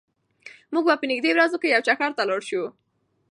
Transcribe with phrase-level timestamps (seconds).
[0.73, 2.63] موږ به په نږدې ورځو کې یو چکر ته لاړ شو.